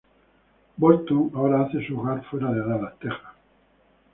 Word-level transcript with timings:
Bolton 0.79 1.29
ahora 1.35 1.61
hace 1.61 1.85
su 1.85 1.95
hogar 1.99 2.23
fuera 2.25 2.51
de 2.51 2.61
Dallas, 2.61 2.97
Texas. 2.97 3.33